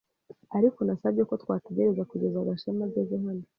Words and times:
ariko 0.57 0.79
nasabye 0.83 1.21
ko 1.29 1.33
twategereza 1.43 2.07
kugeza 2.11 2.47
Gashema 2.47 2.83
ageze 2.87 3.15
hano. 3.25 3.43